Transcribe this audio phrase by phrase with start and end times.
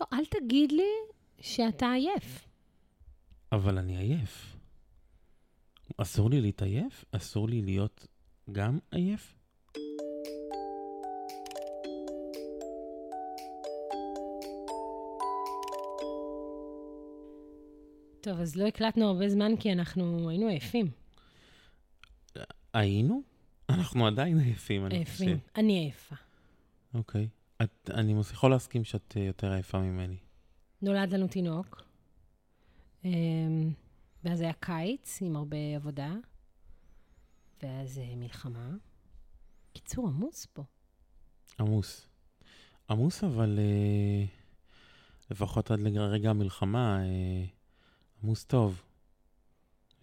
[0.00, 0.90] לא, אל תגיד לי
[1.40, 2.46] שאתה עייף.
[3.52, 4.56] אבל אני עייף.
[5.96, 7.04] אסור לי להתעייף?
[7.12, 8.06] אסור לי להיות
[8.52, 9.34] גם עייף?
[18.20, 20.90] טוב, אז לא הקלטנו הרבה זמן כי אנחנו היינו עייפים.
[22.74, 23.22] היינו?
[23.68, 25.24] אנחנו עדיין עייפים, אני חושב.
[25.24, 25.38] עייפים.
[25.56, 26.14] אני עייפה.
[26.94, 27.28] אוקיי.
[27.62, 30.16] את, אני יכול להסכים שאת אה, יותר עייפה ממני.
[30.82, 31.82] נולד לנו תינוק,
[33.04, 33.72] אמ,
[34.24, 36.14] ואז היה קיץ עם הרבה עבודה,
[37.62, 38.70] ואז אה, מלחמה.
[39.72, 40.62] קיצור, עמוס פה.
[41.60, 42.06] עמוס.
[42.90, 44.24] עמוס, אבל אה,
[45.30, 47.00] לפחות עד לרגע המלחמה,
[48.22, 48.82] עמוס טוב.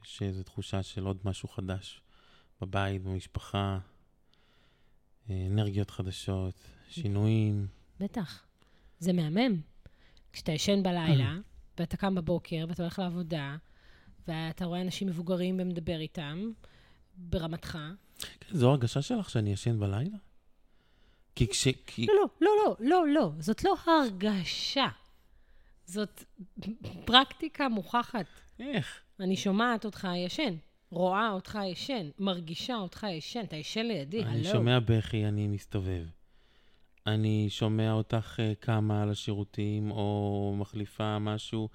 [0.06, 2.02] יש איזו תחושה של עוד משהו חדש
[2.62, 3.80] בבית, במשפחה,
[5.30, 7.68] אנרגיות חדשות, שינויים.
[8.00, 8.44] בטח.
[9.00, 9.62] זה מהמם.
[10.34, 11.38] כשאתה ישן בלילה,
[11.78, 13.58] ואתה קם בבוקר, ואתה הולך לעבודה,
[14.28, 16.52] ואתה רואה אנשים מבוגרים ומדבר איתם,
[17.18, 17.78] ברמתך.
[18.20, 20.18] כן, זו הרגשה שלך שאני ישן בלילה?
[21.36, 21.68] כי כש...
[21.86, 22.06] כי...
[22.06, 23.32] לא, לא, לא, לא, לא, לא.
[23.40, 24.88] זאת לא הרגשה.
[25.86, 26.24] זאת
[27.06, 28.26] פרקטיקה מוכחת.
[28.60, 29.02] איך?
[29.20, 30.56] אני שומעת אותך ישן,
[30.90, 34.30] רואה אותך ישן, מרגישה אותך ישן, אתה ישן לידי, הלו.
[34.30, 36.06] אני שומע בכי, אני מסתובב.
[37.08, 41.70] אני שומע אותך אה, קמה על השירותים או מחליפה משהו,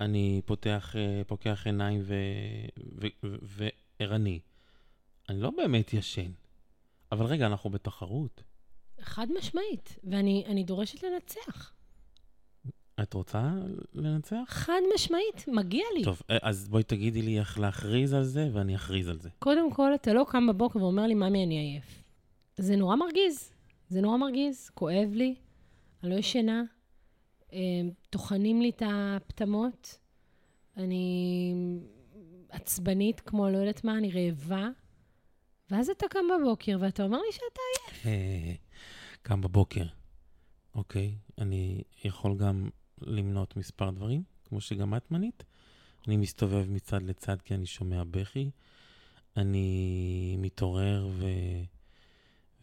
[0.00, 2.14] אני פותח, אה, פוקח עיניים ו-
[3.02, 3.68] ו- ו-
[4.00, 4.40] וערני.
[5.28, 6.30] אני לא באמת ישן.
[7.12, 8.42] אבל רגע, אנחנו בתחרות.
[9.00, 11.72] חד משמעית, ואני אני דורשת לנצח.
[13.02, 13.50] את רוצה
[13.94, 14.36] לנצח?
[14.46, 16.04] חד משמעית, מגיע לי.
[16.04, 19.28] טוב, אה, אז בואי תגידי לי איך להכריז על זה, ואני אכריז על זה.
[19.38, 22.02] קודם כל, אתה לא קם בבוקר ואומר לי, ממי, אני עייף.
[22.56, 23.51] זה נורא מרגיז.
[23.92, 25.34] זה נורא מרגיז, כואב לי,
[26.02, 26.62] אני לא ישנה,
[27.52, 27.58] אה,
[28.10, 29.98] טוחנים לי את הפטמות,
[30.76, 31.54] אני
[32.48, 34.68] עצבנית כמו לא יודעת מה, אני רעבה.
[35.70, 38.06] ואז אתה קם בבוקר ואתה אומר לי שאתה עייף.
[38.06, 38.54] אה,
[39.22, 39.84] קם בבוקר.
[40.74, 45.44] אוקיי, אני יכול גם למנות מספר דברים, כמו שגם את מנית.
[46.08, 48.50] אני מסתובב מצד לצד כי אני שומע בכי.
[49.36, 51.26] אני מתעורר ו...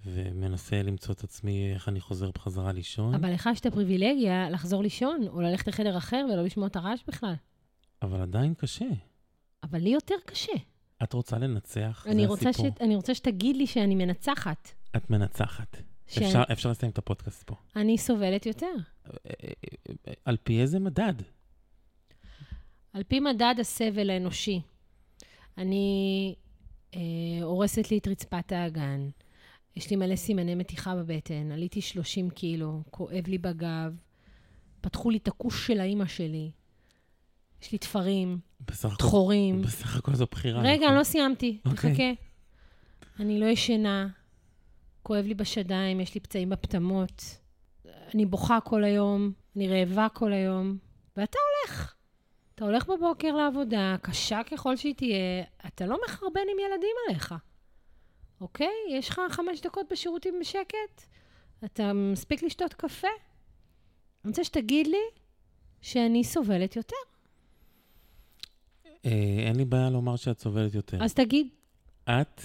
[0.06, 3.16] ומנסה למצוא את עצמי איך אני חוזר בחזרה לישון.
[3.16, 7.00] אבל לך יש את הפריבילגיה לחזור לישון, או ללכת לחדר אחר ולא לשמוע את הרעש
[7.08, 7.34] בכלל.
[8.02, 8.90] אבל עדיין קשה.
[9.64, 10.54] אבל לי יותר קשה.
[11.04, 12.06] את רוצה לנצח?
[12.10, 12.60] אני זה רוצה, ש...
[12.60, 12.86] הסיפור.
[12.86, 14.72] אני רוצה שתגיד לי שאני מנצחת.
[14.96, 15.78] את מנצחת.
[16.08, 17.56] שאני אפשר, אפשר לסיים את הפודקאסט פה.
[17.76, 18.76] אני סובלת יותר.
[20.26, 21.14] על פי איזה מדד?
[22.94, 24.62] על פי מדד הסבל האנושי,
[25.58, 26.36] אני
[26.96, 27.00] אה,
[27.42, 29.10] הורסת לי את רצפת האגן,
[29.76, 33.96] יש לי מלא סימני מתיחה בבטן, עליתי 30 קילו, כואב לי בגב,
[34.82, 36.52] פתחו לי את הכוש של האימא שלי,
[37.62, 38.40] יש לי תפרים,
[39.00, 39.62] דחורים.
[39.62, 40.62] בסך הכל זו בחירה.
[40.62, 40.98] רגע, נכון?
[40.98, 41.92] לא סיימתי, אוקיי.
[41.94, 42.12] תחכה.
[43.20, 44.08] אני לא ישנה,
[45.04, 47.40] כואב לי בשדיים, יש לי פצעים בפטמות,
[48.14, 50.78] אני בוכה כל היום, אני רעבה כל היום,
[51.18, 51.38] ואתה
[51.68, 51.94] הולך.
[52.56, 57.36] אתה הולך בבוקר לעבודה, קשה ככל שהיא תהיה, אתה לא מחרבן עם ילדים עליך,
[58.42, 58.74] אוקיי?
[58.90, 61.04] יש לך חמש דקות בשירותים בשקט?
[61.66, 63.08] אתה מספיק לשתות קפה?
[64.24, 64.98] אני רוצה שתגיד לי
[65.82, 66.96] שאני סובלת יותר.
[69.06, 69.12] אה,
[69.48, 71.04] אין לי בעיה לומר שאת סובלת יותר.
[71.04, 71.48] אז תגיד,
[72.04, 72.42] את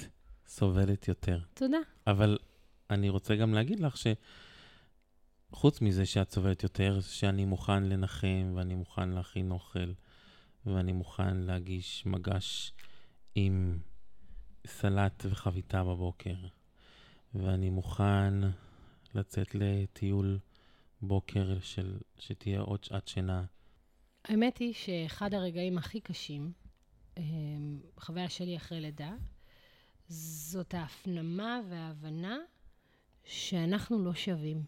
[0.47, 1.38] סובלת יותר.
[1.54, 1.78] תודה.
[2.06, 2.38] אבל
[2.91, 3.94] אני רוצה גם להגיד לך
[5.53, 9.93] שחוץ מזה שאת סובלת יותר, שאני מוכן לנחם, ואני מוכן להכין אוכל,
[10.66, 12.72] ואני מוכן להגיש מגש
[13.34, 13.78] עם
[14.66, 16.34] סלט וחביתה בבוקר,
[17.34, 18.34] ואני מוכן
[19.14, 20.38] לצאת לטיול
[21.02, 23.44] בוקר של, שתהיה עוד שעת שינה.
[24.24, 26.53] האמת היא שאחד הרגעים הכי קשים,
[27.19, 27.22] אה,
[27.98, 29.14] חוויה שלי אחרי לידה,
[30.08, 32.38] זאת ההפנמה וההבנה
[33.24, 34.64] שאנחנו לא שווים.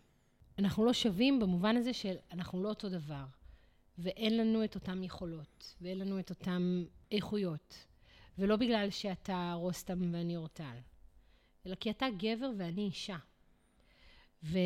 [0.59, 3.25] אנחנו לא שווים במובן הזה שאנחנו לא אותו דבר,
[3.99, 7.87] ואין לנו את אותן יכולות, ואין לנו את אותן איכויות.
[8.39, 10.77] ולא בגלל שאתה רוסטם ואני אורטל,
[11.67, 13.17] אלא כי אתה גבר ואני אישה.
[14.43, 14.59] ו...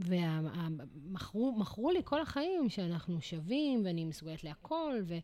[0.00, 5.18] ומכרו מכרו לי כל החיים שאנחנו שווים ואני מסוגלת להכל, ו,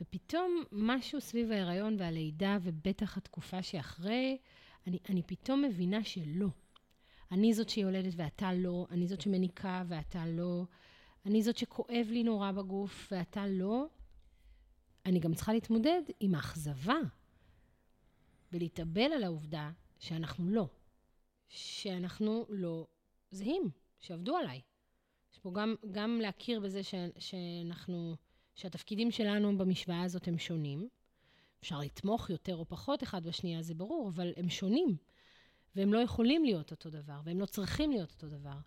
[0.00, 4.38] ופתאום משהו סביב ההיריון והלידה, ובטח התקופה שאחרי,
[4.86, 6.48] אני, אני פתאום מבינה שלא.
[7.32, 10.64] אני זאת שיולדת ואתה לא, אני זאת שמניקה ואתה לא,
[11.26, 13.86] אני זאת שכואב לי נורא בגוף ואתה לא.
[15.06, 16.98] אני גם צריכה להתמודד עם האכזבה
[18.52, 20.68] ולהתאבל על העובדה שאנחנו לא.
[21.48, 22.86] שאנחנו לא
[23.30, 24.60] זהים, שעבדו עליי.
[25.32, 28.16] יש פה גם, גם להכיר בזה ש, שאנחנו,
[28.54, 30.88] שהתפקידים שלנו במשוואה הזאת הם שונים.
[31.60, 34.96] אפשר לתמוך יותר או פחות אחד בשנייה, זה ברור, אבל הם שונים.
[35.76, 38.58] והם לא יכולים להיות אותו דבר, והם לא צריכים להיות אותו דבר.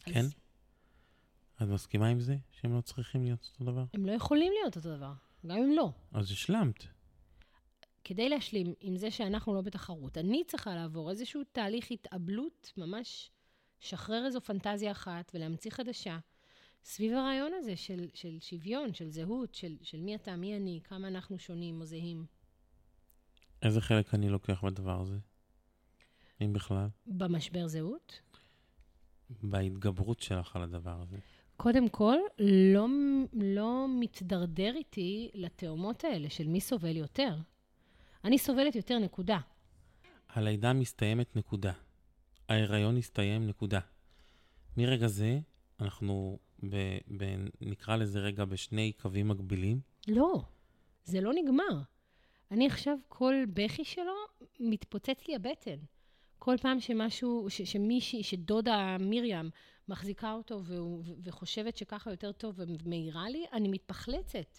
[0.00, 0.20] כן?
[0.20, 0.34] אז...
[1.62, 3.84] את מסכימה עם זה, שהם לא צריכים להיות אותו דבר?
[3.94, 5.12] הם לא יכולים להיות אותו דבר,
[5.46, 5.92] גם אם לא.
[6.12, 6.84] אז השלמת.
[8.04, 13.30] כדי להשלים עם זה שאנחנו לא בתחרות, אני צריכה לעבור איזשהו תהליך התאבלות, ממש
[13.80, 16.18] שחרר איזו פנטזיה אחת ולהמציא חדשה,
[16.84, 21.08] סביב הרעיון הזה של, של שוויון, של זהות, של, של מי אתה, מי אני, כמה
[21.08, 22.26] אנחנו שונים או זהים.
[23.62, 25.18] איזה חלק אני לוקח בדבר הזה,
[26.40, 26.88] אם בכלל?
[27.06, 28.20] במשבר זהות?
[29.42, 31.18] בהתגברות שלך על הדבר הזה.
[31.56, 32.16] קודם כל,
[32.74, 32.86] לא,
[33.32, 37.36] לא מתדרדר איתי לתאומות האלה של מי סובל יותר.
[38.24, 39.38] אני סובלת יותר, נקודה.
[40.28, 41.72] הלידה מסתיימת, נקודה.
[42.48, 43.80] ההיריון הסתיים, נקודה.
[44.76, 45.38] מרגע זה,
[45.80, 46.76] אנחנו, ב,
[47.16, 47.24] ב,
[47.60, 49.80] נקרא לזה רגע בשני קווים מקבילים.
[50.08, 50.42] לא,
[51.04, 51.80] זה לא נגמר.
[52.50, 54.14] אני עכשיו, כל בכי שלו,
[54.60, 55.76] מתפוצץ לי הבטן.
[56.38, 59.50] כל פעם שמשהו, ש, שמישהי, שדודה מרים
[59.88, 64.58] מחזיקה אותו והוא, וחושבת שככה יותר טוב ומעירה לי, אני מתפחלצת.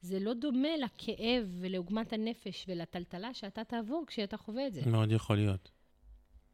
[0.00, 4.86] זה לא דומה לכאב ולעוגמת הנפש ולטלטלה שאתה תעבור כשאתה חווה את זה.
[4.86, 5.70] מאוד יכול להיות.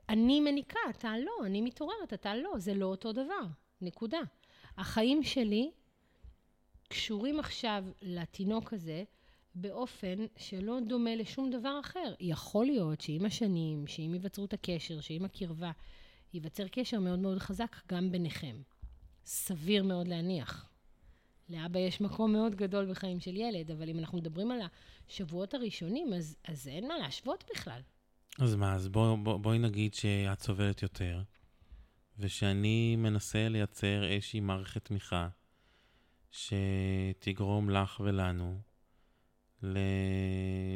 [0.08, 3.42] אני מניקה, אתה לא, אני מתעוררת, אתה לא, זה לא אותו דבר,
[3.80, 4.20] נקודה.
[4.76, 5.70] החיים שלי
[6.88, 9.04] קשורים עכשיו לתינוק הזה
[9.54, 12.14] באופן שלא דומה לשום דבר אחר.
[12.20, 15.70] יכול להיות שעם השנים, שעם היווצרות הקשר, שעם הקרבה,
[16.34, 18.56] ייווצר קשר מאוד מאוד חזק גם ביניכם.
[19.24, 20.68] סביר מאוד להניח.
[21.48, 24.58] לאבא יש מקום מאוד גדול בחיים של ילד, אבל אם אנחנו מדברים על
[25.08, 27.80] השבועות הראשונים, אז, אז אין מה להשוות בכלל.
[28.38, 31.22] אז מה, אז בוא, בוא, בואי נגיד שאת סובלת יותר,
[32.18, 35.28] ושאני מנסה לייצר איזושהי מערכת תמיכה
[36.30, 38.60] שתגרום לך ולנו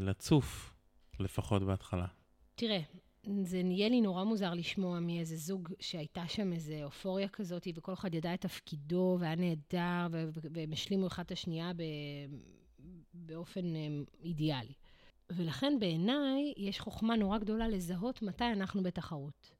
[0.00, 0.74] לצוף,
[1.20, 2.06] לפחות בהתחלה.
[2.54, 2.80] תראה,
[3.42, 8.14] זה נהיה לי נורא מוזר לשמוע מאיזה זוג שהייתה שם איזה אופוריה כזאת, וכל אחד
[8.14, 11.72] ידע את תפקידו, והיה נהדר, והם השלימו אחת את השנייה
[13.14, 14.72] באופן אמ, אידיאלי.
[15.30, 19.50] ולכן בעיניי יש חוכמה נורא גדולה לזהות מתי אנחנו בתחרות.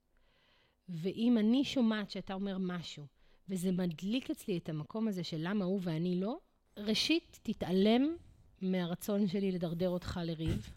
[0.88, 3.06] ואם אני שומעת שאתה אומר משהו,
[3.48, 6.38] וזה מדליק אצלי את המקום הזה של למה הוא ואני לא,
[6.76, 8.16] ראשית, תתעלם
[8.60, 10.70] מהרצון שלי לדרדר אותך לריב.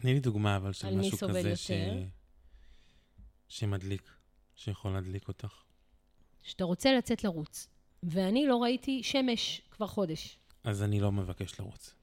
[0.00, 1.70] תני לי דוגמה, אבל של משהו כזה ש...
[3.54, 4.10] שמדליק,
[4.54, 5.62] שיכול להדליק אותך.
[6.42, 7.68] שאתה רוצה לצאת לרוץ,
[8.02, 10.38] ואני לא ראיתי שמש כבר חודש.
[10.64, 11.94] אז אני לא מבקש לרוץ.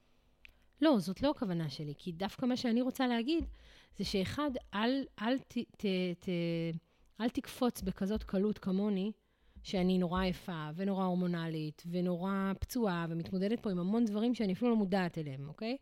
[0.81, 3.43] לא, זאת לא הכוונה שלי, כי דווקא מה שאני רוצה להגיד,
[3.97, 5.85] זה שאחד, אל, אל, ת, ת,
[6.19, 6.29] ת,
[7.21, 9.11] אל תקפוץ בכזאת קלות כמוני,
[9.63, 14.77] שאני נורא עייפה, ונורא הורמונלית, ונורא פצועה, ומתמודדת פה עם המון דברים שאני אפילו לא
[14.77, 15.77] מודעת אליהם, אוקיי?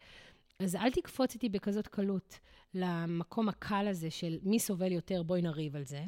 [0.60, 2.40] אז אל תקפוץ איתי בכזאת קלות
[2.74, 6.06] למקום הקל הזה של מי סובל יותר, בואי נריב על זה.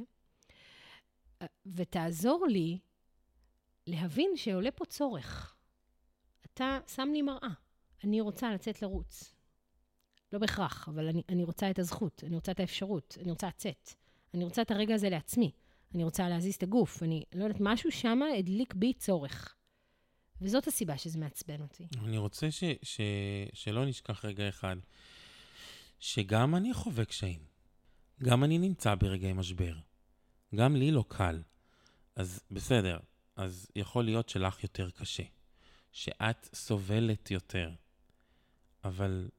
[1.65, 2.79] ותעזור לי
[3.87, 5.55] להבין שעולה פה צורך.
[6.45, 7.49] אתה שם לי מראה.
[8.03, 9.35] אני רוצה לצאת לרוץ.
[10.33, 13.93] לא בהכרח, אבל אני, אני רוצה את הזכות, אני רוצה את האפשרות, אני רוצה לצאת.
[14.33, 15.51] אני רוצה את הרגע הזה לעצמי.
[15.95, 17.03] אני רוצה להזיז את הגוף.
[17.03, 19.55] אני לא יודעת, משהו שם הדליק בי צורך.
[20.41, 21.87] וזאת הסיבה שזה מעצבן אותי.
[22.03, 23.01] אני רוצה ש, ש,
[23.53, 24.75] שלא נשכח רגע אחד,
[25.99, 27.39] שגם אני חווה קשיים.
[28.23, 29.75] גם אני נמצא ברגעי משבר.
[30.55, 31.41] גם לי לא קל.
[32.15, 32.99] אז בסדר,
[33.35, 35.23] אז יכול להיות שלך יותר קשה.
[35.91, 37.71] שאת סובלת יותר.
[38.83, 39.29] אבל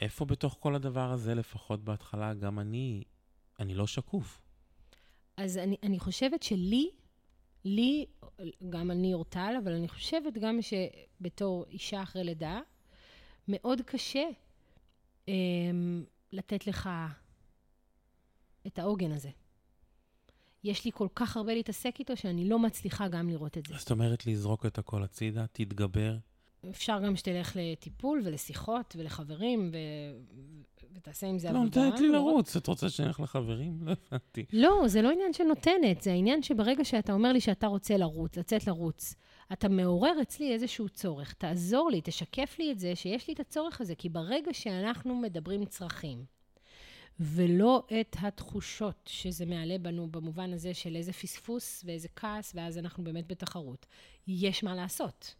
[0.00, 3.04] איפה בתוך כל הדבר הזה, לפחות בהתחלה, גם אני,
[3.60, 4.40] אני לא שקוף.
[5.36, 6.90] אז אני, אני חושבת שלי,
[7.66, 8.06] לי,
[8.68, 12.60] גם אני אורטל, אבל אני חושבת גם שבתור אישה אחרי לידה,
[13.48, 14.24] מאוד קשה
[15.26, 15.30] um,
[16.32, 16.90] לתת לך
[18.66, 19.30] את העוגן הזה.
[20.64, 23.74] יש לי כל כך הרבה להתעסק איתו, שאני לא מצליחה גם לראות את זה.
[23.78, 26.16] זאת אומרת לזרוק את הכל הצידה, תתגבר?
[26.70, 29.76] אפשר גם שתלך לטיפול ולשיחות ולחברים, ו...
[30.94, 31.80] ותעשה עם זה לא, עבודה.
[31.80, 32.56] לא, נותנת לי לרוץ.
[32.56, 33.78] את רוצה שאני אלך לחברים?
[33.82, 34.44] לא הבנתי.
[34.52, 38.66] לא, זה לא עניין שנותנת, זה העניין שברגע שאתה אומר לי שאתה רוצה לרוץ, לצאת
[38.66, 39.14] לרוץ,
[39.52, 41.32] אתה מעורר אצלי איזשהו צורך.
[41.32, 45.64] תעזור לי, תשקף לי את זה, שיש לי את הצורך הזה, כי ברגע שאנחנו מדברים
[45.64, 46.24] צרכים,
[47.20, 53.04] ולא את התחושות שזה מעלה בנו במובן הזה של איזה פספוס ואיזה כעס, ואז אנחנו
[53.04, 53.86] באמת בתחרות.
[54.26, 55.34] יש מה לעשות.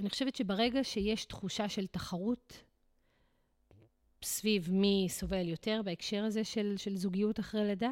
[0.00, 2.62] אני חושבת שברגע שיש תחושה של תחרות
[4.22, 7.90] סביב מי סובל יותר בהקשר הזה של, של זוגיות אחרי לידה,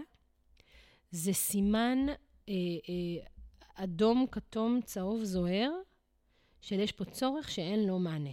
[1.10, 2.06] זה סימן,
[2.48, 2.54] אה,
[2.88, 3.26] אה,
[3.74, 5.70] אדום, כתום, צהוב, זוהר,
[6.60, 8.30] של יש פה צורך שאין לו מענה.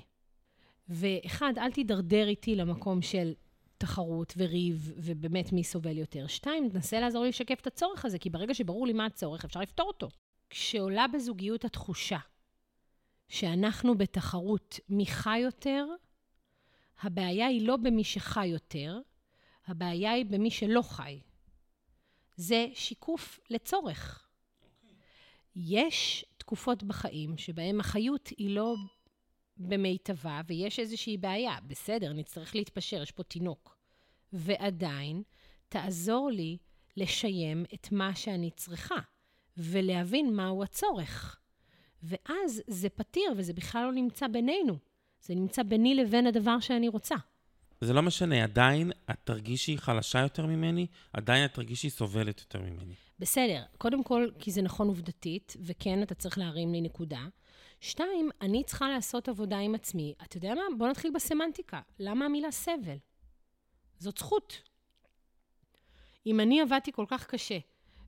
[0.89, 3.33] ואחד, אל תידרדר איתי למקום של
[3.77, 6.27] תחרות וריב, ובאמת מי סובל יותר.
[6.27, 9.59] שתיים, תנסה לעזור לי לשקף את הצורך הזה, כי ברגע שברור לי מה הצורך, אפשר
[9.59, 10.09] לפתור אותו.
[10.49, 12.17] כשעולה בזוגיות התחושה
[13.31, 15.85] שאנחנו בתחרות מי חי יותר,
[17.01, 18.99] הבעיה היא לא במי שחי יותר,
[19.65, 21.19] הבעיה היא במי שלא חי.
[22.35, 24.27] זה שיקוף לצורך.
[25.55, 28.75] יש תקופות בחיים שבהן החיות היא לא
[29.57, 31.57] במיטבה ויש איזושהי בעיה.
[31.67, 33.77] בסדר, נצטרך להתפשר, יש פה תינוק.
[34.33, 35.23] ועדיין,
[35.69, 36.57] תעזור לי
[36.97, 38.99] לשיים את מה שאני צריכה
[39.57, 41.40] ולהבין מהו הצורך.
[42.03, 44.77] ואז זה פתיר וזה בכלל לא נמצא בינינו.
[45.21, 47.15] זה נמצא ביני לבין הדבר שאני רוצה.
[47.81, 52.93] זה לא משנה, עדיין את תרגישי חלשה יותר ממני, עדיין את תרגישי סובלת יותר ממני.
[53.19, 57.27] בסדר, קודם כל, כי זה נכון עובדתית, וכן, אתה צריך להרים לי נקודה.
[57.79, 60.13] שתיים, אני צריכה לעשות עבודה עם עצמי.
[60.23, 60.61] אתה יודע מה?
[60.77, 61.81] בוא נתחיל בסמנטיקה.
[61.99, 62.97] למה המילה סבל?
[63.99, 64.61] זאת זכות.
[66.25, 67.57] אם אני עבדתי כל כך קשה,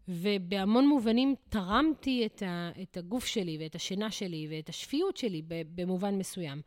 [0.08, 6.18] ובהמון מובנים תרמתי את, ה, את הגוף שלי ואת השינה שלי ואת השפיות שלי במובן
[6.18, 6.62] מסוים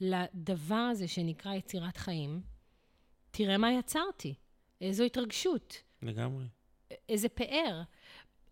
[0.00, 2.40] לדבר הזה שנקרא יצירת חיים,
[3.30, 4.34] תראה מה יצרתי,
[4.80, 5.82] איזו התרגשות.
[6.02, 6.44] לגמרי.
[7.08, 7.82] איזה פאר.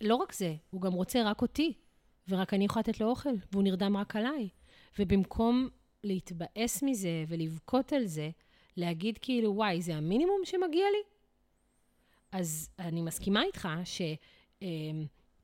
[0.01, 1.73] לא רק זה, הוא גם רוצה רק אותי,
[2.29, 4.49] ורק אני יכולה לתת לו אוכל, והוא נרדם רק עליי.
[4.99, 5.69] ובמקום
[6.05, 8.31] להתבאס מזה ולבכות על זה,
[8.77, 11.12] להגיד כאילו, וואי, זה המינימום שמגיע לי?
[12.33, 13.69] אז אני מסכימה איתך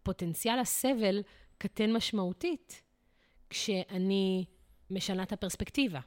[0.01, 1.23] שפוטנציאל הסבל
[1.59, 2.83] קטן משמעותית
[3.51, 4.45] כשאני
[4.91, 6.01] משנה את הפרספקטיבה.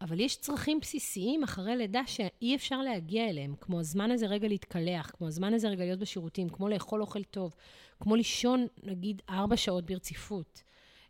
[0.00, 5.10] אבל יש צרכים בסיסיים אחרי לידה שאי אפשר להגיע אליהם, כמו הזמן הזה רגע להתקלח,
[5.10, 7.54] כמו הזמן הזה רגע להיות בשירותים, כמו לאכול אוכל טוב,
[8.00, 10.62] כמו לישון, נגיד, ארבע שעות ברציפות.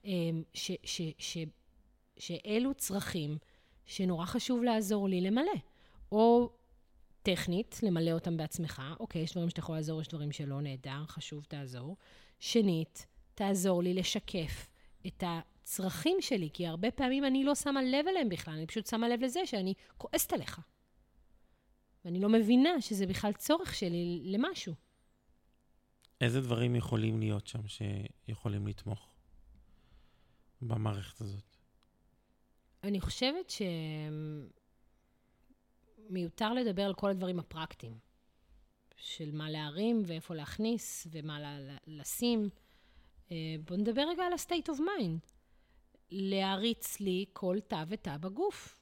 [0.04, 1.38] אמ, ש, ש, ש,
[2.18, 3.38] שאלו צרכים
[3.86, 5.52] שנורא חשוב לעזור לי למלא.
[6.12, 6.50] או
[7.34, 8.82] טכנית, למלא אותם בעצמך.
[9.00, 11.96] אוקיי, יש דברים שאתה יכול לעזור, יש דברים שלא, נהדר, חשוב, תעזור.
[12.40, 14.68] שנית, תעזור לי לשקף
[15.06, 19.08] את הצרכים שלי, כי הרבה פעמים אני לא שמה לב אליהם בכלל, אני פשוט שמה
[19.08, 20.60] לב לזה שאני כועסת עליך.
[22.04, 24.74] ואני לא מבינה שזה בכלל צורך שלי למשהו.
[26.20, 29.14] איזה דברים יכולים להיות שם שיכולים לתמוך
[30.62, 31.56] במערכת הזאת?
[32.84, 33.52] אני חושבת
[36.08, 37.98] שמיותר לדבר על כל הדברים הפרקטיים,
[38.96, 42.48] של מה להרים ואיפה להכניס ומה לשים.
[43.30, 45.32] אה, בואו נדבר רגע על ה-state of mind.
[46.10, 48.78] להריץ לי כל תא ותא בגוף.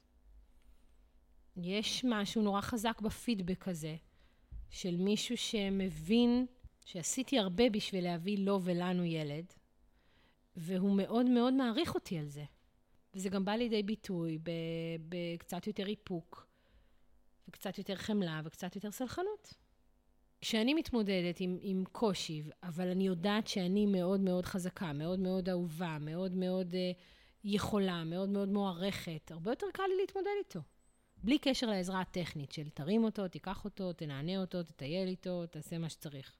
[1.57, 3.95] יש משהו נורא חזק בפידבק הזה,
[4.69, 6.45] של מישהו שמבין
[6.85, 9.45] שעשיתי הרבה בשביל להביא לו ולנו ילד,
[10.55, 12.43] והוא מאוד מאוד מעריך אותי על זה.
[13.13, 14.37] וזה גם בא לידי ביטוי
[15.09, 16.46] בקצת יותר איפוק,
[17.47, 19.53] וקצת יותר חמלה, וקצת יותר סלחנות.
[20.41, 25.97] כשאני מתמודדת עם, עם קושי, אבל אני יודעת שאני מאוד מאוד חזקה, מאוד מאוד אהובה,
[26.01, 26.77] מאוד מאוד uh,
[27.43, 30.59] יכולה, מאוד מאוד מוערכת, הרבה יותר קל לי להתמודד איתו.
[31.23, 35.89] בלי קשר לעזרה הטכנית של תרים אותו, תיקח אותו, תנענע אותו, תטייל איתו, תעשה מה
[35.89, 36.35] שצריך.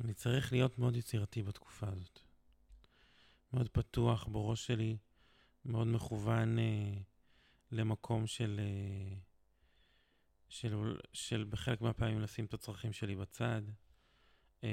[0.00, 2.20] אני צריך להיות מאוד יצירתי בתקופה הזאת.
[3.52, 4.96] מאוד פתוח בראש שלי,
[5.64, 6.94] מאוד מכוון אה,
[7.72, 9.16] למקום של, אה,
[10.50, 13.62] של, של בחלק מהפעמים לשים את הצרכים שלי בצד,
[14.64, 14.68] אה,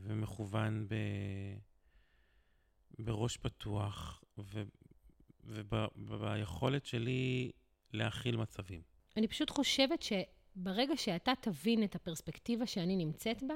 [0.00, 0.94] ומכוון ב,
[2.98, 4.62] בראש פתוח, ו,
[5.96, 7.52] וביכולת שלי
[7.92, 8.82] להכיל מצבים.
[9.16, 13.54] אני פשוט חושבת שברגע שאתה תבין את הפרספקטיבה שאני נמצאת בה,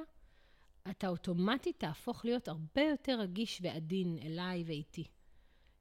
[0.91, 5.05] אתה אוטומטית תהפוך להיות הרבה יותר רגיש ועדין אליי ואיתי.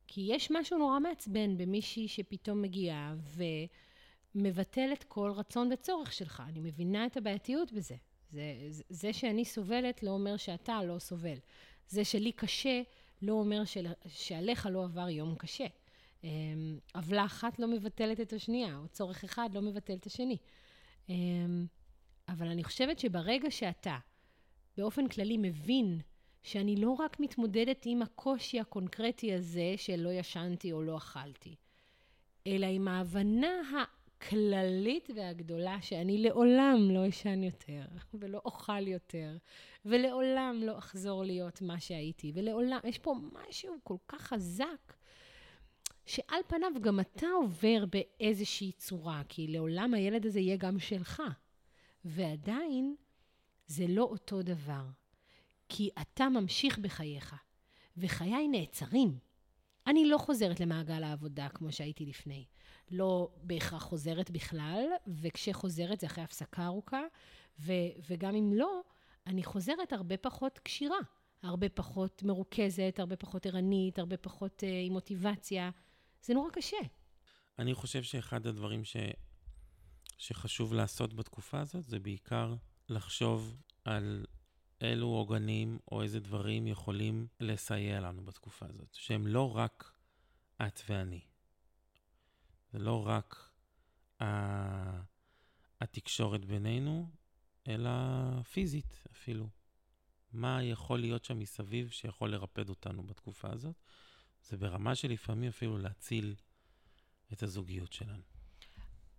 [0.07, 3.15] כי יש משהו נורא מעצבן במישהי שפתאום מגיעה
[4.35, 6.43] ומבטלת כל רצון וצורך שלך.
[6.47, 7.95] אני מבינה את הבעייתיות בזה.
[8.31, 8.43] זה,
[8.89, 11.37] זה שאני סובלת לא אומר שאתה לא סובל.
[11.87, 12.81] זה שלי קשה
[13.21, 15.67] לא אומר של, שעליך לא עבר יום קשה.
[16.23, 20.37] אמ, עוולה אחת לא מבטלת את השנייה, או צורך אחד לא מבטל את השני.
[21.09, 21.65] אמ,
[22.27, 23.97] אבל אני חושבת שברגע שאתה
[24.77, 25.99] באופן כללי מבין
[26.43, 31.55] שאני לא רק מתמודדת עם הקושי הקונקרטי הזה שלא ישנתי או לא אכלתי,
[32.47, 33.61] אלא עם ההבנה
[34.21, 37.81] הכללית והגדולה שאני לעולם לא אשן יותר,
[38.13, 39.37] ולא אוכל יותר,
[39.85, 44.93] ולעולם לא אחזור להיות מה שהייתי, ולעולם, יש פה משהו כל כך חזק,
[46.05, 51.21] שעל פניו גם אתה עובר באיזושהי צורה, כי לעולם הילד הזה יהיה גם שלך.
[52.05, 52.95] ועדיין,
[53.67, 54.83] זה לא אותו דבר.
[55.69, 57.35] כי אתה ממשיך בחייך,
[57.97, 59.17] וחיי נעצרים.
[59.87, 62.45] אני לא חוזרת למעגל העבודה כמו שהייתי לפני.
[62.91, 67.01] לא בהכרח חוזרת בכלל, וכשחוזרת זה אחרי הפסקה ארוכה,
[67.59, 68.81] ו- וגם אם לא,
[69.27, 70.99] אני חוזרת הרבה פחות כשירה,
[71.43, 75.69] הרבה פחות מרוכזת, הרבה פחות ערנית, הרבה פחות uh, עם מוטיבציה.
[76.21, 76.77] זה נורא קשה.
[77.59, 78.97] אני חושב שאחד הדברים ש...
[80.17, 82.55] שחשוב לעשות בתקופה הזאת זה בעיקר
[82.89, 84.25] לחשוב על
[84.83, 89.91] אילו עוגנים או איזה דברים יכולים לסייע לנו בתקופה הזאת, שהם לא רק
[90.67, 91.21] את ואני.
[92.73, 93.49] זה לא רק
[94.21, 95.11] ה...
[95.81, 97.09] התקשורת בינינו,
[97.67, 97.89] אלא
[98.51, 99.49] פיזית אפילו.
[100.33, 103.75] מה יכול להיות שם מסביב שיכול לרפד אותנו בתקופה הזאת?
[104.43, 106.35] זה ברמה שלפעמים אפילו להציל
[107.33, 108.23] את הזוגיות שלנו.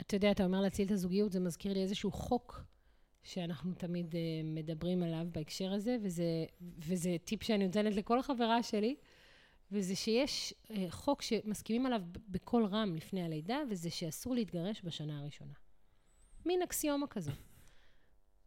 [0.01, 2.65] אתה יודע, אתה אומר להציל את הזוגיות, זה מזכיר לי איזשהו חוק
[3.23, 6.45] שאנחנו תמיד uh, מדברים עליו בהקשר הזה, וזה,
[6.79, 8.97] וזה טיפ שאני נותנת לכל חברה שלי,
[9.73, 15.53] וזה שיש uh, חוק שמסכימים עליו בקול רם לפני הלידה, וזה שאסור להתגרש בשנה הראשונה.
[16.47, 17.33] מין אקסיומה כזו.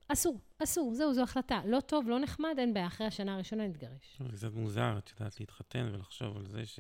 [0.08, 1.62] אסור, אסור, זהו, זו החלטה.
[1.66, 4.18] לא טוב, לא נחמד, אין בעיה, אחרי השנה הראשונה נתגרש.
[4.32, 6.80] זה קצת מוזר, את יודעת, להתחתן ולחשוב על זה ש...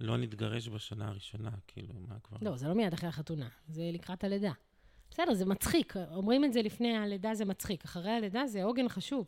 [0.00, 2.38] לא נתגרש בשנה הראשונה, כאילו, מה כבר...
[2.42, 4.52] לא, זה לא מיד אחרי החתונה, זה לקראת הלידה.
[5.10, 7.84] בסדר, זה מצחיק, אומרים את זה לפני הלידה, זה מצחיק.
[7.84, 9.26] אחרי הלידה זה עוגן חשוב,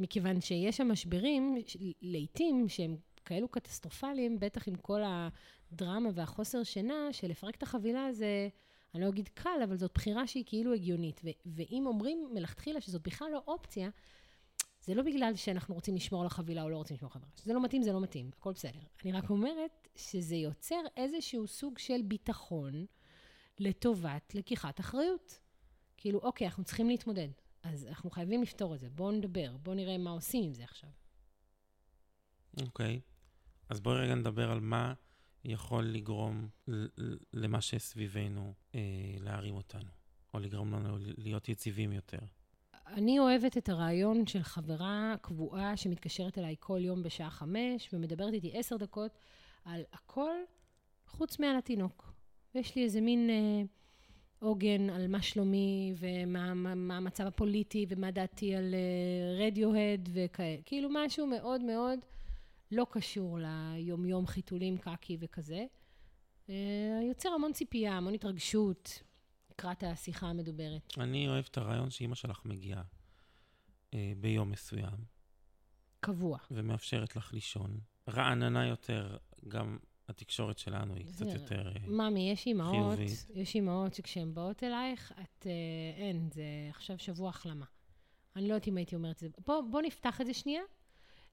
[0.00, 1.56] מכיוון שיש שם משברים,
[2.02, 8.48] לעתים, שהם כאלו קטסטרופליים, בטח עם כל הדרמה והחוסר שינה, שלפרק את החבילה זה,
[8.94, 11.20] אני לא אגיד קל, אבל זאת בחירה שהיא כאילו הגיונית.
[11.24, 13.90] ו- ואם אומרים מלכתחילה שזאת בכלל לא אופציה,
[14.84, 17.32] זה לא בגלל שאנחנו רוצים לשמור על החבילה או לא רוצים לשמור על החבילה.
[17.36, 18.80] כשזה לא מתאים, זה לא מתאים, הכל בסדר.
[19.04, 22.86] אני רק אומרת שזה יוצר איזשהו סוג של ביטחון
[23.58, 25.40] לטובת לקיחת אחריות.
[25.96, 27.28] כאילו, אוקיי, אנחנו צריכים להתמודד,
[27.62, 28.88] אז אנחנו חייבים לפתור את זה.
[28.90, 30.90] בואו נדבר, בואו נראה מה עושים עם זה עכשיו.
[32.60, 33.00] אוקיי,
[33.68, 34.94] אז בואי רגע נדבר על מה
[35.44, 36.48] יכול לגרום
[37.32, 38.80] למה שסביבנו אה,
[39.20, 39.90] להרים אותנו,
[40.34, 42.18] או לגרום לנו להיות יציבים יותר.
[42.86, 48.58] אני אוהבת את הרעיון של חברה קבועה שמתקשרת אליי כל יום בשעה חמש, ומדברת איתי
[48.58, 49.18] עשר דקות
[49.64, 50.34] על הכל
[51.06, 52.12] חוץ מעל התינוק.
[52.54, 53.62] ויש לי איזה מין אה,
[54.38, 60.62] עוגן על מה שלומי, ומה מה, מה המצב הפוליטי, ומה דעתי על אה, רדיוהד וכאלה.
[60.64, 61.98] כאילו משהו מאוד מאוד
[62.70, 65.64] לא קשור ליומיום חיתולים, קקי וכזה.
[66.50, 69.02] אה, יוצר המון ציפייה, המון התרגשות.
[69.50, 70.98] לקראת השיחה המדוברת?
[70.98, 72.82] אני אוהב את הרעיון שאימא שלך מגיעה
[74.16, 75.04] ביום מסוים.
[76.00, 76.38] קבוע.
[76.50, 77.80] ומאפשרת לך לישון.
[78.08, 79.16] רעננה יותר,
[79.48, 81.82] גם התקשורת שלנו היא קצת יותר חיובית.
[81.82, 82.98] אה, ממי, יש אימהות,
[83.34, 87.66] יש אימהות שכשהן באות אלייך, את, אה, אין, זה עכשיו שבוע החלמה.
[88.36, 89.42] אני לא יודעת אם הייתי אומרת את זה.
[89.46, 90.62] בוא, בוא נפתח את זה שנייה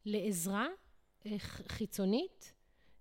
[0.06, 0.68] לעזרה
[1.26, 1.36] אה,
[1.68, 2.54] חיצונית.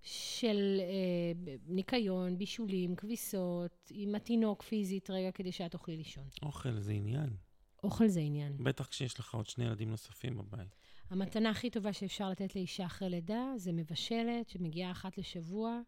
[0.02, 6.24] של אה, ניקיון, בישולים, כביסות, עם התינוק פיזית רגע כדי שאת תוכלי לישון.
[6.42, 7.37] אוכל זה עניין.
[7.83, 8.57] אוכל זה עניין.
[8.59, 10.76] בטח כשיש לך עוד שני ילדים נוספים בבית.
[11.11, 15.81] המתנה הכי טובה שאפשר לתת לאישה אחרי לידה זה מבשלת שמגיעה אחת לשבוע,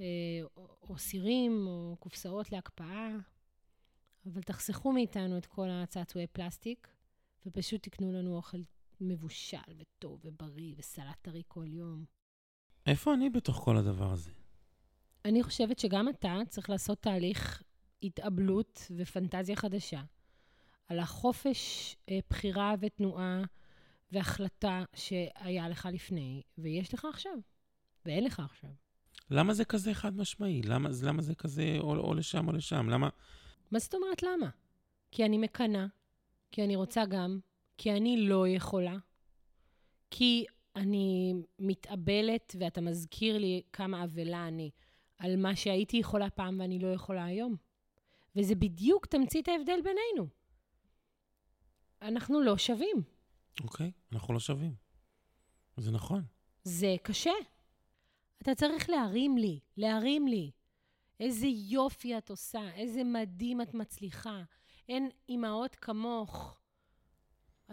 [0.00, 0.04] אה,
[0.82, 3.10] או סירים, או קופסאות להקפאה,
[4.26, 6.88] אבל תחסכו מאיתנו את כל הצעצועי פלסטיק,
[7.46, 8.58] ופשוט תקנו לנו אוכל
[9.00, 12.04] מבושל וטוב ובריא וסלט טרי כל יום.
[12.86, 14.30] איפה אני בתוך כל הדבר הזה?
[15.24, 17.62] אני חושבת שגם אתה צריך לעשות תהליך
[18.02, 20.02] התאבלות ופנטזיה חדשה
[20.86, 23.42] על החופש אה, בחירה ותנועה
[24.12, 27.38] והחלטה שהיה לך לפני, ויש לך עכשיו,
[28.06, 28.70] ואין לך עכשיו.
[29.30, 30.62] למה זה כזה חד משמעי?
[30.62, 32.88] למה, למה זה כזה או, או לשם או לשם?
[32.88, 33.08] למה...
[33.70, 34.50] מה זאת אומרת למה?
[35.10, 35.86] כי אני מקנאה,
[36.52, 37.38] כי אני רוצה גם,
[37.78, 38.96] כי אני לא יכולה,
[40.10, 40.44] כי
[40.76, 44.70] אני מתאבלת, ואתה מזכיר לי כמה אבלה אני
[45.18, 47.56] על מה שהייתי יכולה פעם ואני לא יכולה היום.
[48.36, 50.28] וזה בדיוק תמצית ההבדל בינינו.
[52.02, 53.02] אנחנו לא שווים.
[53.62, 54.74] אוקיי, okay, אנחנו לא שווים.
[55.76, 56.24] זה נכון.
[56.64, 57.30] זה קשה.
[58.42, 60.50] אתה צריך להרים לי, להרים לי.
[61.20, 64.42] איזה יופי את עושה, איזה מדהים את מצליחה.
[64.88, 66.60] אין אימהות כמוך.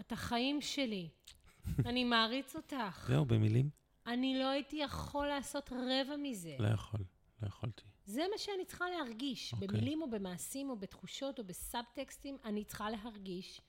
[0.00, 1.08] את החיים שלי.
[1.88, 3.06] אני מעריץ אותך.
[3.08, 3.70] זהו, במילים?
[4.06, 6.56] אני לא הייתי יכול לעשות רבע מזה.
[6.58, 7.00] לא יכול,
[7.42, 7.82] לא יכולתי.
[8.04, 9.52] זה מה שאני צריכה להרגיש.
[9.52, 9.54] Okay.
[9.54, 9.68] אוקיי.
[9.68, 13.60] במילים או במעשים או בתחושות או בסאבטקסטים, אני צריכה להרגיש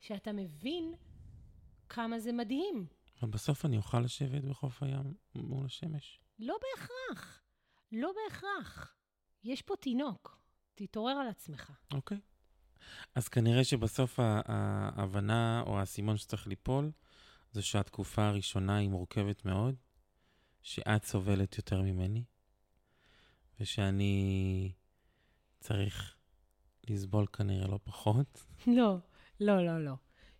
[0.00, 0.94] שאתה מבין
[1.88, 2.86] כמה זה מדהים.
[3.22, 6.20] אבל בסוף אני אוכל לשבת בחוף הים מול השמש.
[6.38, 7.42] לא בהכרח.
[7.92, 8.94] לא בהכרח.
[9.44, 10.38] יש פה תינוק.
[10.74, 11.72] תתעורר על עצמך.
[11.92, 12.18] אוקיי.
[12.18, 12.20] Okay.
[13.14, 16.90] אז כנראה שבסוף ההבנה או האסימון שצריך ליפול,
[17.52, 19.74] זה שהתקופה הראשונה היא מורכבת מאוד,
[20.62, 22.24] שאת סובלת יותר ממני,
[23.60, 24.72] ושאני
[25.60, 26.16] צריך
[26.90, 28.46] לסבול כנראה לא פחות.
[28.66, 28.96] לא,
[29.40, 29.94] לא, לא, לא.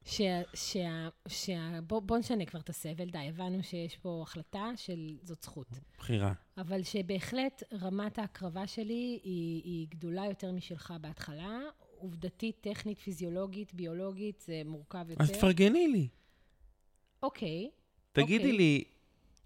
[0.09, 5.17] שה, שה, שה, בוא, בוא נשנה כבר את הסבל, די, הבנו שיש פה החלטה של
[5.23, 5.67] זאת זכות.
[5.99, 6.33] בחירה.
[6.59, 11.59] אבל שבהחלט רמת ההקרבה שלי היא, היא גדולה יותר משלך בהתחלה.
[11.99, 15.23] עובדתית, טכנית, פיזיולוגית, ביולוגית, זה מורכב יותר.
[15.25, 16.09] אז תפרגני לי.
[17.23, 17.71] אוקיי.
[18.13, 18.53] תגידי אוקיי.
[18.53, 18.85] לי,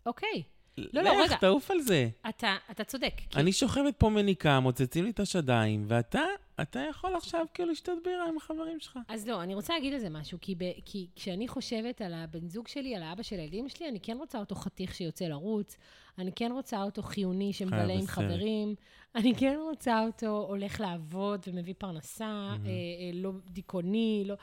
[0.07, 0.43] אוקיי.
[0.77, 1.25] לא, לא, רגע.
[1.25, 2.09] לך, תעוף על זה.
[2.29, 3.13] אתה, אתה צודק.
[3.31, 6.21] כי- אני שוכבת פה מניקה, מוצצים לי את השדיים, ואתה,
[6.63, 8.99] אתה יכול עכשיו כאילו לשתות בירה עם החברים שלך.
[9.09, 12.49] אז לא, אני רוצה להגיד על זה משהו, כי, ב, כי כשאני חושבת על הבן
[12.49, 15.77] זוג שלי, על האבא של הילדים שלי, אני כן רוצה אותו חתיך שיוצא לרוץ,
[16.19, 18.07] אני כן רוצה אותו חיוני שמבלה עם.
[18.07, 18.75] חברים,
[19.15, 24.35] אני כן רוצה אותו הולך לעבוד ומביא פרנסה, אה, אה, לא דיכאוני, לא...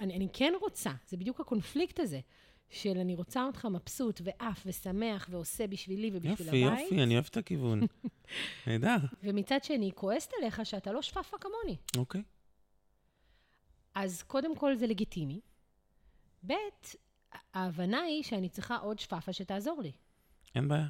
[0.00, 2.20] אני, אני כן רוצה, זה בדיוק הקונפליקט הזה,
[2.70, 7.26] של אני רוצה אותך מבסוט ועף ושמח ועושה בשבילי ובשביל יופי, הבית, יופי, אני אוהב
[7.30, 7.80] את הכיוון.
[8.66, 11.76] נהדר, ומצד שני, כועסת עליך שאתה לא שפפה כמוני.
[11.96, 12.22] אוקיי.
[13.94, 15.40] אז קודם כל זה לגיטימי.
[16.46, 16.52] ב',
[17.54, 19.92] ההבנה היא שאני צריכה עוד שפפה שתעזור לי.
[20.54, 20.88] אין בעיה.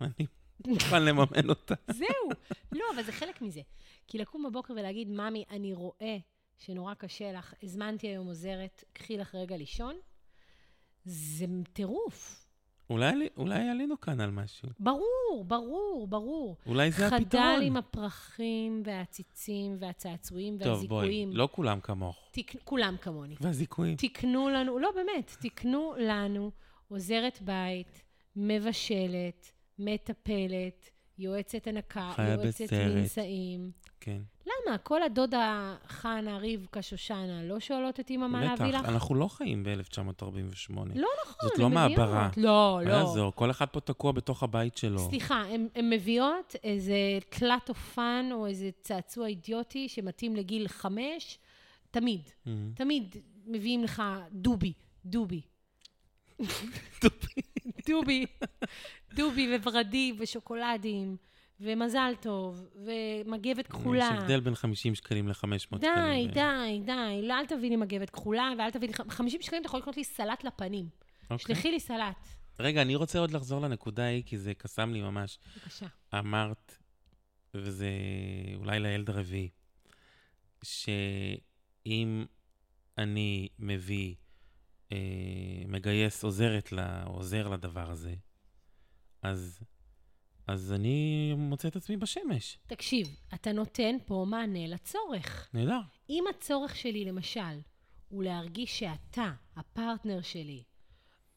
[0.00, 0.26] אני
[0.66, 1.74] מוכן לממן אותה.
[1.92, 2.28] זהו.
[2.72, 3.60] לא, אבל זה חלק מזה.
[4.06, 6.16] כי לקום בבוקר ולהגיד, ממי, אני רואה
[6.58, 9.96] שנורא קשה לך, הזמנתי היום עוזרת, קחי לך רגע לישון,
[11.04, 12.46] זה טירוף.
[12.90, 14.68] אולי, אולי עלינו כאן על משהו.
[14.80, 16.56] ברור, ברור, ברור.
[16.66, 17.62] אולי זה חדל הפתרון.
[17.62, 21.30] עם הפרחים והעציצים והצעצועים טוב, בואי, והזיקויים.
[21.32, 22.16] לא כולם כמוך.
[22.30, 22.52] תק...
[22.64, 23.34] כולם כמוני.
[23.40, 23.96] והזיכויים.
[23.96, 26.50] תקנו לנו, לא באמת, תקנו לנו
[26.88, 28.02] עוזרת בית,
[28.36, 32.72] מבשלת, מטפלת, יועצת הנקה, יועצת בסרט.
[32.72, 33.70] מנשאים.
[34.04, 34.18] כן.
[34.46, 34.78] למה?
[34.78, 38.88] כל הדודה חנה, רבקה, שושנה, לא שואלות את אימא מה להביא בטח, לך?
[38.88, 40.74] אנחנו לא חיים ב-1948.
[40.94, 41.70] לא נכון, זאת לא.
[41.70, 42.30] מעברה.
[42.36, 42.90] לא, לא לא.
[42.90, 44.98] יעזור, כל אחד פה תקוע בתוך הבית שלו.
[44.98, 45.42] סליחה,
[45.74, 51.38] הן מביאות איזה תלת אופן או איזה צעצוע אידיוטי שמתאים לגיל חמש,
[51.90, 52.30] תמיד.
[52.74, 54.72] תמיד מביאים לך דובי,
[55.04, 55.40] דובי.
[57.88, 58.26] דובי.
[59.14, 61.16] דובי וורדים ושוקולדים,
[61.62, 64.08] ומזל טוב, ומגבת כחולה.
[64.12, 65.80] יש הבדל בין 50 שקלים ל-500 שקלים.
[65.80, 67.22] די, אה, די, די.
[67.28, 68.94] לא, אל תביא לי מגבת כחולה, ואל תביא לי...
[69.08, 70.88] 50 שקלים אתה יכול לקנות לי סלט לפנים.
[71.30, 71.38] אוקיי.
[71.54, 72.28] שלחי לי סלט.
[72.60, 75.38] רגע, אני רוצה עוד לחזור לנקודה ההיא, כי זה קסם לי ממש.
[75.56, 75.86] בבקשה.
[76.18, 76.78] אמרת,
[77.54, 77.88] וזה
[78.54, 79.48] אולי לילד הרביעי,
[80.64, 82.24] שאם
[82.98, 84.14] אני מביא,
[84.92, 84.96] אה,
[85.68, 88.14] מגייס עוזרת, ל- עוזר לדבר הזה,
[89.22, 89.60] אז,
[90.46, 92.58] אז אני מוצא את עצמי בשמש.
[92.66, 95.48] תקשיב, אתה נותן פה מענה לצורך.
[95.54, 95.80] נהדר.
[96.10, 97.60] אם הצורך שלי, למשל,
[98.08, 100.62] הוא להרגיש שאתה, הפרטנר שלי,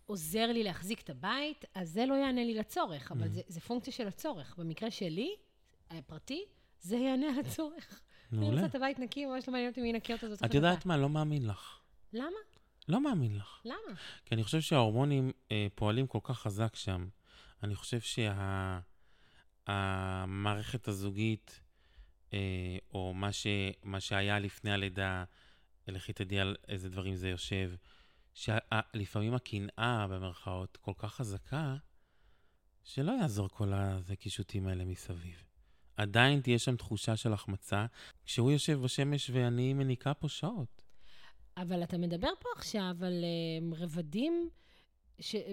[0.06, 3.94] עוזר לי להחזיק את הבית, אז זה לא יענה לי לצורך, אבל זה, זה פונקציה
[3.94, 4.56] של הצורך.
[4.58, 5.36] במקרה שלי,
[5.90, 6.44] הפרטי,
[6.80, 8.02] זה יענה על הצורך.
[8.32, 8.56] אני מעולה.
[8.56, 10.98] רוצה את הבית נקי, ממש לא מעניין אותי מי ינקה אותו, זאת את יודעת מה?
[10.98, 11.80] לא מאמין לך.
[12.14, 12.38] למה?
[12.88, 13.62] לא מאמין לך.
[13.66, 13.98] למה?
[14.26, 17.08] כי אני חושב שההורמונים אה, פועלים כל כך חזק שם.
[17.64, 18.00] אני חושב
[19.66, 21.62] שהמערכת הזוגית,
[22.34, 23.48] אה, או מה, ש,
[23.84, 25.24] מה שהיה לפני הלידה,
[25.88, 27.72] לכי תדעי על איזה דברים זה יושב,
[28.34, 31.76] שלפעמים הקנאה, במרכאות, כל כך חזקה,
[32.84, 35.44] שלא יעזור כל הקישוטים האלה מסביב.
[35.98, 37.86] עדיין תהיה שם תחושה של החמצה,
[38.26, 40.82] כשהוא יושב בשמש ואני מניקה פה שעות.
[41.58, 44.50] אבל אתה מדבר פה עכשיו על uh, רבדים.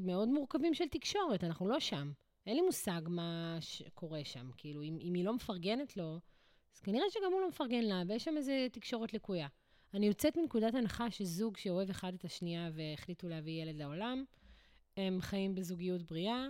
[0.02, 2.12] מאוד מורכבים של תקשורת, אנחנו לא שם.
[2.46, 4.50] אין לי מושג מה שקורה שם.
[4.56, 6.20] כאילו, אם, אם היא לא מפרגנת לו,
[6.74, 9.48] אז כנראה שגם הוא לא מפרגן לה, ויש שם איזו תקשורת לקויה.
[9.94, 14.24] אני יוצאת מנקודת הנחה שזוג שאוהב אחד את השנייה והחליטו להביא ילד לעולם,
[14.96, 16.46] הם חיים בזוגיות בריאה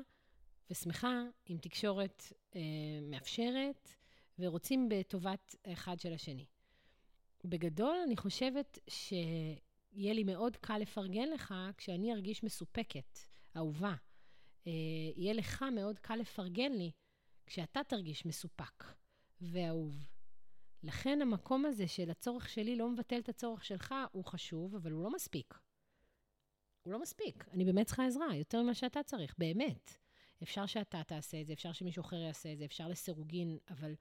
[0.70, 2.22] ושמחה, עם תקשורת
[2.56, 2.60] אה,
[3.02, 3.88] מאפשרת,
[4.38, 6.46] ורוצים בטובת האחד של השני.
[7.44, 13.18] בגדול, אני חושבת שיהיה לי מאוד קל לפרגן לך כשאני ארגיש מסופקת,
[13.56, 13.94] אהובה.
[14.66, 14.72] אה,
[15.16, 16.90] יהיה לך מאוד קל לפרגן לי
[17.46, 18.84] כשאתה תרגיש מסופק
[19.40, 20.08] ואהוב.
[20.82, 25.02] לכן המקום הזה של הצורך שלי לא מבטל את הצורך שלך, הוא חשוב, אבל הוא
[25.02, 25.58] לא מספיק.
[26.82, 27.44] הוא לא מספיק.
[27.52, 29.90] אני באמת צריכה עזרה, יותר ממה שאתה צריך, באמת.
[30.42, 33.94] אפשר שאתה תעשה את זה, אפשר שמישהו אחר יעשה את זה, אפשר לסירוגין, אבל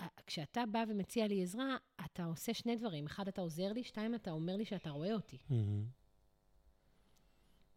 [0.00, 3.06] אה, כשאתה בא ומציע לי עזרה, אתה עושה שני דברים.
[3.06, 5.38] אחד, אתה עוזר לי, שתיים, אתה אומר לי שאתה רואה אותי.
[5.48, 5.86] מהמם.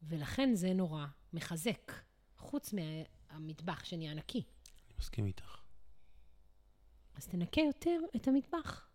[0.02, 1.92] ולכן זה נורא מחזק,
[2.56, 4.38] חוץ מהמטבח שנהיה נקי.
[4.38, 5.58] אני מסכים איתך.
[7.16, 8.88] אז תנקה יותר את המטבח.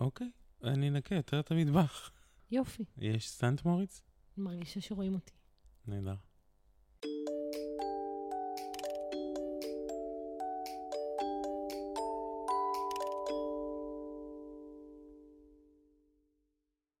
[0.00, 0.30] אוקיי,
[0.64, 2.10] אני אנקה יותר את המטבח.
[2.50, 4.02] יופי, יש סנט מוריץ?
[4.36, 5.32] אני מרגישה שרואים אותי.
[5.86, 6.14] נהדר.